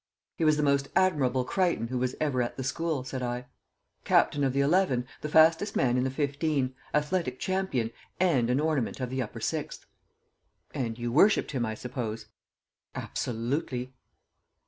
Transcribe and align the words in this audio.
"He 0.35 0.43
was 0.43 0.57
the 0.57 0.63
most 0.63 0.87
Admirable 0.95 1.45
Crichton 1.45 1.89
who 1.89 1.99
was 1.99 2.15
ever 2.19 2.41
at 2.41 2.57
the 2.57 2.63
school," 2.63 3.03
said 3.03 3.21
I: 3.21 3.45
"captain 4.03 4.43
of 4.43 4.51
the 4.51 4.59
eleven, 4.61 5.05
the 5.21 5.29
fastest 5.29 5.75
man 5.75 5.95
in 5.95 6.03
the 6.03 6.09
fifteen, 6.09 6.73
athletic 6.91 7.37
champion, 7.39 7.91
and 8.19 8.49
an 8.49 8.59
ornament 8.59 8.99
of 8.99 9.11
the 9.11 9.21
Upper 9.21 9.39
Sixth." 9.39 9.85
"And 10.73 10.97
you 10.97 11.11
worshipped 11.11 11.51
him, 11.51 11.67
I 11.67 11.75
suppose?" 11.75 12.25
"Absolutely." 12.95 13.93